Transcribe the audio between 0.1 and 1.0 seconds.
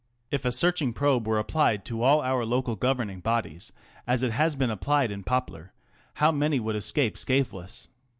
If a searching